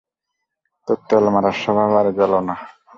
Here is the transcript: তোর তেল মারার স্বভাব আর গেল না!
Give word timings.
তোর 0.87 0.97
তেল 1.07 1.25
মারার 1.33 1.55
স্বভাব 1.61 1.91
আর 1.99 2.07
গেল 2.19 2.33
না! 2.47 2.55